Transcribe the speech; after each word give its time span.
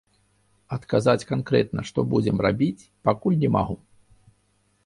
Адказаць 0.77 1.27
канкрэтна, 1.31 1.85
што 1.89 1.99
будзем 2.13 2.41
рабіць, 2.47 2.87
пакуль 3.11 3.41
не 3.45 3.49
магу. 3.61 3.75